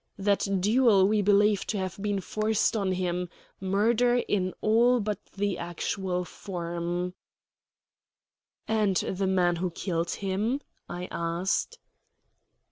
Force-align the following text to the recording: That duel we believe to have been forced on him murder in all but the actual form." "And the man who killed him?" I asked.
That 0.17 0.47
duel 0.61 1.07
we 1.07 1.21
believe 1.21 1.67
to 1.67 1.77
have 1.77 1.95
been 2.01 2.21
forced 2.21 2.75
on 2.75 2.91
him 2.93 3.29
murder 3.59 4.15
in 4.15 4.51
all 4.59 4.99
but 4.99 5.23
the 5.35 5.59
actual 5.59 6.25
form." 6.25 7.13
"And 8.67 8.97
the 8.97 9.27
man 9.27 9.57
who 9.57 9.69
killed 9.69 10.09
him?" 10.09 10.61
I 10.89 11.07
asked. 11.11 11.77